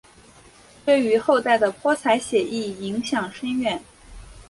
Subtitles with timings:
[0.83, 3.79] 对于后代的泼彩写意影响深远。